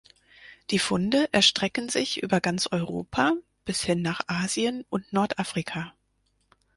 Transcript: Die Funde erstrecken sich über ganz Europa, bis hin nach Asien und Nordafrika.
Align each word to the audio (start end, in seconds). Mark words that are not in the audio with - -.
Die 0.71 0.79
Funde 0.79 1.29
erstrecken 1.31 1.87
sich 1.87 2.23
über 2.23 2.41
ganz 2.41 2.65
Europa, 2.65 3.33
bis 3.65 3.83
hin 3.83 4.01
nach 4.01 4.21
Asien 4.25 4.83
und 4.89 5.13
Nordafrika. 5.13 5.93